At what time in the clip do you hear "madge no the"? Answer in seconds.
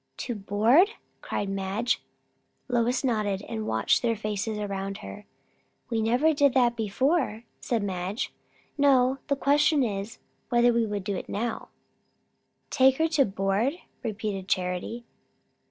7.83-9.35